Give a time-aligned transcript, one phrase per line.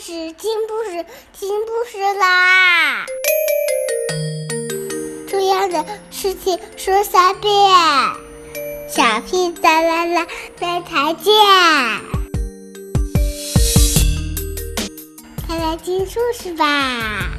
[0.00, 3.04] 事，听故事，听故事啦！
[5.28, 7.52] 重要的事情说三遍，
[8.88, 10.26] 小屁哒啦啦，
[10.60, 11.34] 明天见！
[15.48, 17.36] 快来听故事吧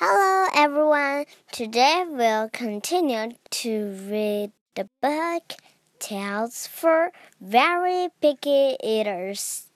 [0.00, 3.68] ！Hello everyone, today we'll continue to
[4.10, 5.42] read the book.
[5.98, 9.66] Tales for very picky eaters.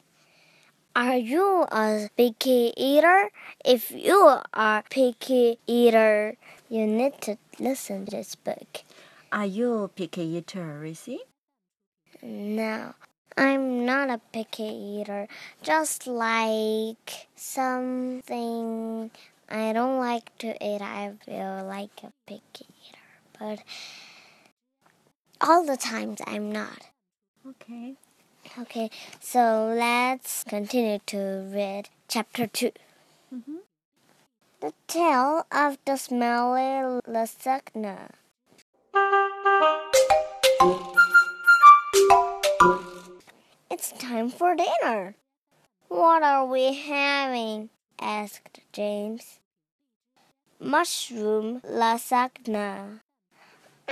[0.95, 3.31] Are you a picky eater?
[3.65, 4.19] If you
[4.53, 6.37] are a picky eater,
[6.69, 8.83] you need to listen to this book.
[9.33, 11.19] Are you a picky eater, Rissy?
[12.23, 12.95] No,
[13.37, 15.29] I'm not a picky eater.
[15.63, 19.11] Just like something
[19.49, 22.99] I don't like to eat, I feel like a picky eater.
[23.39, 23.63] But
[25.41, 26.89] all the times I'm not.
[27.49, 27.95] Okay.
[28.59, 28.91] Okay,
[29.21, 32.73] so let's continue to read chapter 2.
[33.35, 33.57] Mm-hmm.
[34.61, 38.11] The Tale of the Smelly Lasagna.
[43.71, 45.15] It's time for dinner.
[45.89, 47.71] What are we having?
[48.01, 49.39] asked James.
[50.59, 53.01] Mushroom lasagna.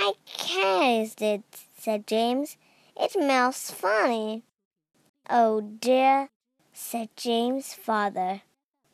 [0.00, 1.42] I can't it,
[1.76, 2.56] said James.
[2.96, 4.44] It smells funny.
[5.28, 6.28] Oh dear,
[6.72, 8.42] said James' father.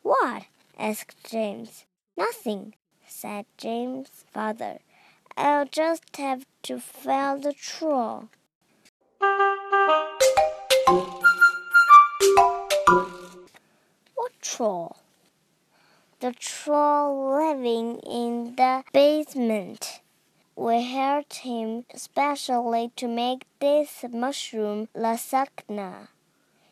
[0.01, 0.45] What?
[0.79, 1.85] asked James.
[2.17, 2.73] Nothing,
[3.07, 4.79] said James' father.
[5.37, 8.29] I'll just have to fell the troll.
[14.15, 14.97] What troll?
[16.19, 20.01] The troll living in the basement.
[20.57, 26.07] We hired him specially to make this mushroom lasagna.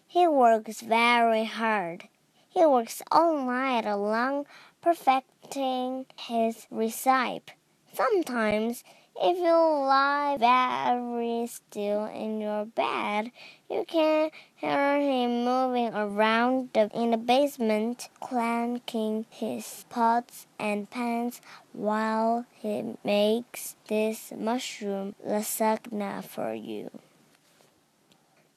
[0.07, 2.07] He works very hard.
[2.49, 4.45] He works all night long
[4.81, 7.53] perfecting his recipe.
[7.93, 8.83] Sometimes
[9.15, 13.31] if you lie very still in your bed,
[13.69, 21.41] you can hear him moving around the, in the basement, clanking his pots and pans
[21.73, 26.89] while he makes this mushroom lasagna for you.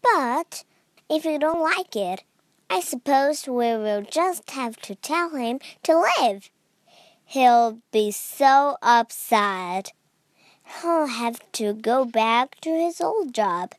[0.03, 0.65] But
[1.11, 2.25] if you don't like it,
[2.71, 6.51] I suppose we will just have to tell him to leave.
[7.25, 9.93] He'll be so upset
[10.81, 13.73] he'll have to go back to his old job.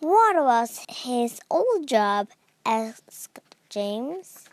[0.00, 2.28] What was his old job?
[2.64, 4.48] asked James.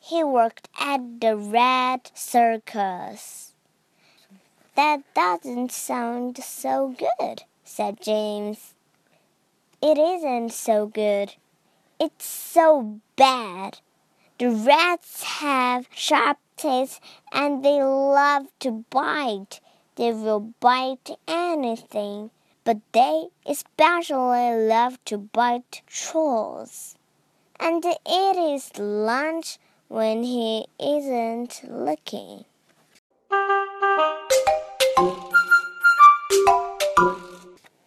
[0.00, 3.52] He worked at the Rat Circus.
[4.76, 8.74] That doesn't sound so good, said James.
[9.80, 11.34] It isn't so good.
[12.00, 13.78] It's so bad.
[14.36, 16.98] The rats have sharp teeth
[17.30, 19.60] and they love to bite.
[19.94, 22.30] They will bite anything,
[22.64, 26.96] but they especially love to bite trolls.
[27.60, 32.44] And it is lunch when he isn't looking.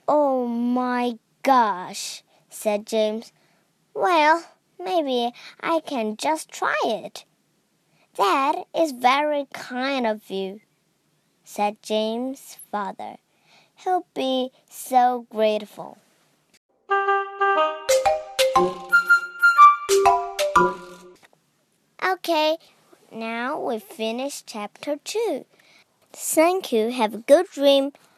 [0.08, 3.34] Oh my gosh, said James.
[3.94, 4.46] Well,
[4.79, 7.25] Maybe I can just try it.
[8.17, 10.61] That is very kind of you,
[11.43, 13.17] said James' father.
[13.75, 15.97] He'll be so grateful.
[22.03, 22.57] Okay,
[23.11, 25.45] now we finish chapter 2.
[26.13, 26.89] Thank you.
[26.89, 27.91] Have a good dream.